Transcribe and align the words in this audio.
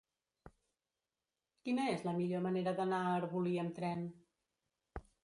Quina 1.67 1.85
és 1.97 2.01
la 2.07 2.13
millor 2.21 2.41
manera 2.47 2.73
d'anar 2.79 3.03
a 3.03 3.13
Arbolí 3.19 3.55
amb 3.65 3.77
tren? 3.81 4.03